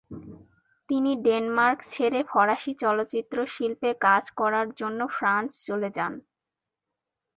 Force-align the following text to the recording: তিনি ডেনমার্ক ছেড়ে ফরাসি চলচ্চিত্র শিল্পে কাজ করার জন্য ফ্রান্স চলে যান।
তিনি 0.89 1.11
ডেনমার্ক 1.25 1.79
ছেড়ে 1.91 2.19
ফরাসি 2.31 2.71
চলচ্চিত্র 2.81 3.37
শিল্পে 3.53 3.89
কাজ 4.05 4.23
করার 4.39 4.67
জন্য 4.79 4.99
ফ্রান্স 5.15 5.51
চলে 5.67 5.89
যান। 5.97 6.13